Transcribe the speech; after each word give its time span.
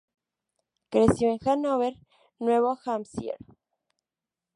Creció 0.89 1.29
en 1.31 1.37
Hanover, 1.47 1.93
Nuevo 2.39 2.75
Hampshire. 2.87 3.37